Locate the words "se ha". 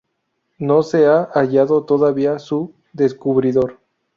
0.81-1.25